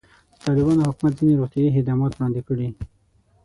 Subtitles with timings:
[0.33, 2.67] د طالبانو حکومت ځینې روغتیایي خدمات وړاندې کړي.